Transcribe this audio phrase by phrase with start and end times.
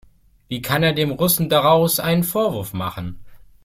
[0.47, 3.23] Wie kann er dem Russen daraus einen Vorwurf machen?